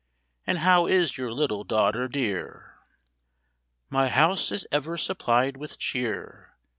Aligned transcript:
"And 0.47 0.57
how 0.57 0.87
is 0.87 1.15
your 1.15 1.31
little 1.31 1.63
daughter 1.63 2.07
dear? 2.07 2.79
""My 3.91 4.09
house 4.09 4.51
is 4.51 4.65
ever 4.71 4.97
supplied 4.97 5.57
with 5.57 5.77
cheer. 5.77 6.55